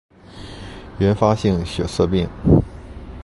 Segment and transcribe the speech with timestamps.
[0.97, 2.27] 原发性血色病